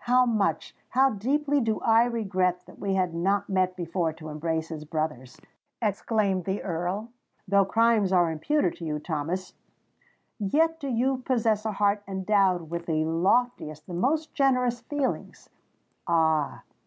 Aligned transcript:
how 0.00 0.26
much—how 0.26 1.08
deeply 1.08 1.58
do 1.58 1.80
I 1.80 2.04
regret 2.04 2.66
that 2.66 2.78
we 2.78 2.92
had 2.92 3.14
not 3.14 3.48
met 3.48 3.74
before 3.74 4.12
to 4.12 4.28
embrace 4.28 4.70
as 4.70 4.84
brothers!" 4.84 5.40
exclaimed 5.80 6.44
the 6.44 6.62
Earl. 6.62 7.08
"Though 7.48 7.64
crimes 7.64 8.12
are 8.12 8.30
imputed 8.30 8.76
to 8.76 8.84
you, 8.84 8.98
Thomas,—yet 8.98 10.78
do 10.78 10.88
you 10.88 11.22
possess 11.24 11.64
a 11.64 11.72
heart 11.72 12.02
endowed 12.06 12.68
with 12.68 12.84
the 12.84 13.06
loftiest—the 13.06 13.94
most 13.94 14.34
generous 14.34 14.82
feelings! 14.82 15.48
Ah! 16.06 16.64